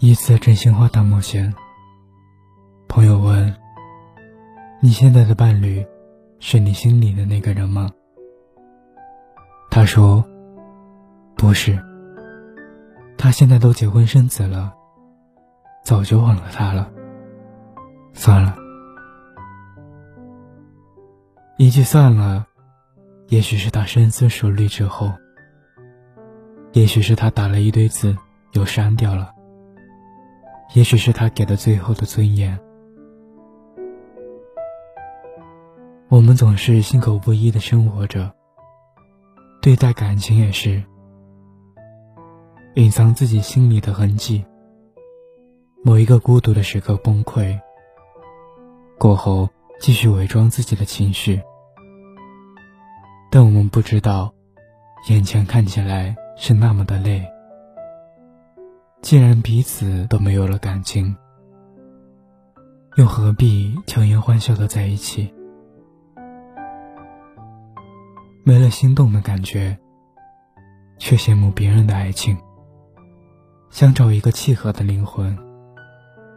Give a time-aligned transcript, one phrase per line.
[0.00, 1.52] 一次真心话大冒险。
[2.86, 3.52] 朋友问
[4.80, 5.84] ：“你现在的伴侣，
[6.38, 7.90] 是你心里的那个人吗？”
[9.68, 10.24] 他说
[11.36, 11.76] ：“不是。
[13.16, 14.72] 他现在都结婚生子了，
[15.82, 16.88] 早就忘了他了。
[18.12, 18.56] 算了，
[21.56, 22.46] 一句算了，
[23.26, 25.12] 也许是他深思熟虑之后，
[26.72, 28.16] 也许是他打了一堆字
[28.52, 29.32] 又删掉了。”
[30.74, 32.58] 也许是他给的最后的尊严。
[36.08, 38.32] 我们总是心口不一的生活着，
[39.60, 40.82] 对待感情也是，
[42.74, 44.44] 隐藏自己心里的痕迹。
[45.84, 47.58] 某一个孤独的时刻崩溃
[48.98, 49.48] 过后，
[49.80, 51.40] 继续伪装自己的情绪，
[53.30, 54.32] 但我们不知道，
[55.08, 57.24] 眼前看起来是那么的累。
[59.00, 61.16] 既然彼此都没有了感情，
[62.96, 65.32] 又何必强颜欢笑的在一起？
[68.44, 69.78] 没了心动的感觉，
[70.98, 72.36] 却羡慕别人的爱情。
[73.70, 75.36] 想找一个契合的灵魂，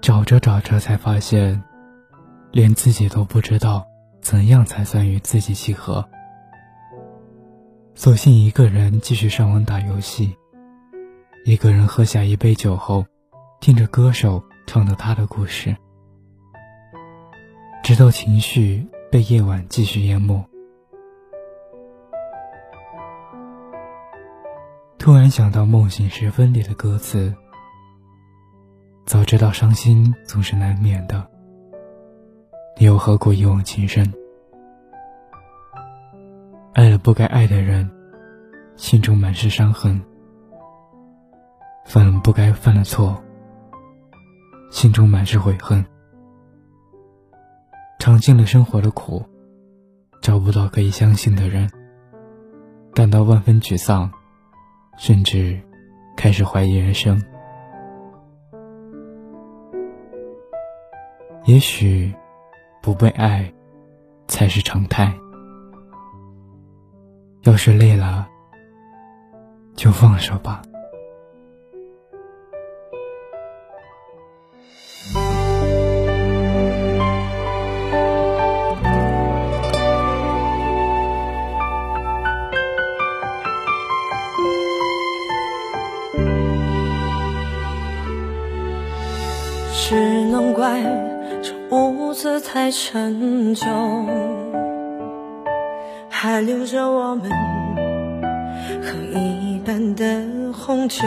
[0.00, 1.62] 找着找着才发现，
[2.52, 3.84] 连自己都不知道
[4.22, 6.06] 怎样才算与自己契合。
[7.94, 10.34] 索性一个人继续上网打游戏。
[11.44, 13.04] 一个人喝下一杯酒后，
[13.60, 15.76] 听着歌手唱的他的故事，
[17.82, 20.42] 直到情绪被夜晚继续淹没。
[24.96, 27.34] 突然想到《梦醒时分》里的歌词，
[29.04, 31.28] 早知道伤心总是难免的，
[32.78, 34.10] 你又何苦一往情深？
[36.72, 37.86] 爱了不该爱的人，
[38.76, 40.00] 心中满是伤痕。
[41.84, 43.22] 犯了不该犯的错，
[44.70, 45.84] 心中满是悔恨。
[47.98, 49.24] 尝尽了生活的苦，
[50.20, 51.70] 找不到可以相信的人，
[52.94, 54.10] 感到万分沮丧，
[54.98, 55.60] 甚至
[56.16, 57.22] 开始怀疑人生。
[61.44, 62.12] 也许，
[62.82, 63.52] 不被爱
[64.26, 65.14] 才是常态。
[67.42, 68.26] 要是累了，
[69.76, 70.62] 就放手吧。
[89.76, 90.80] 只能怪
[91.42, 93.66] 这屋子太陈旧，
[96.08, 97.30] 还留着我们
[98.82, 100.04] 喝一半的
[100.52, 101.02] 红酒。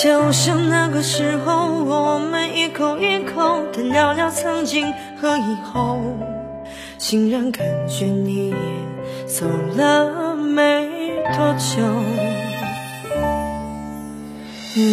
[0.00, 5.98] 就像那个时候，我们一口一口的聊聊曾经和以后，
[6.98, 8.56] 竟然感觉你也
[9.26, 9.44] 走
[9.76, 10.88] 了没
[11.36, 11.82] 多久。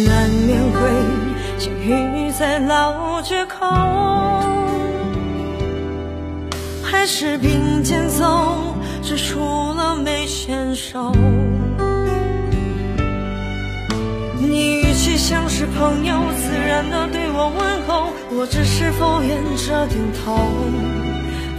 [0.06, 0.13] 那
[1.86, 3.66] 雨在老街口，
[6.82, 11.12] 还是并肩走，只除了没牵手。
[14.38, 20.38] 你语气像是朋友，自然的对我问候，我只是敷衍着点头。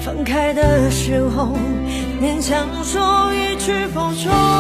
[0.02, 1.56] 分开的时候，
[2.19, 4.55] 勉强说一句保重。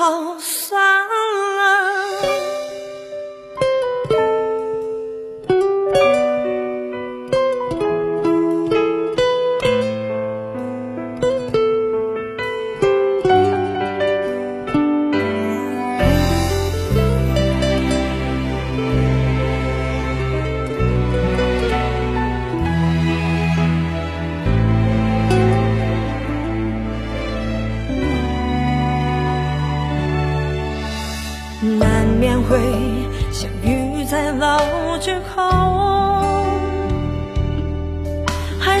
[0.00, 1.29] 好酸。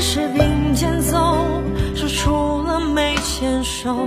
[0.00, 1.36] 是并肩走，
[1.94, 4.06] 说出了没牵手。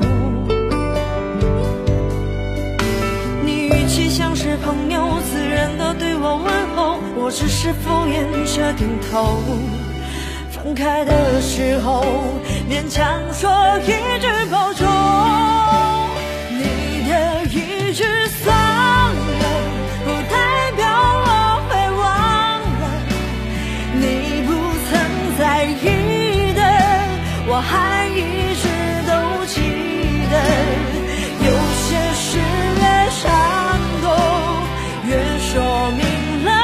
[3.45, 9.37] 你语气像是朋友，自然的对我问候，我只是敷衍着点头。
[10.49, 12.03] 分开的时候，
[12.67, 13.51] 勉强说
[13.83, 13.85] 一
[14.19, 14.87] 句保重
[35.85, 36.62] 我明了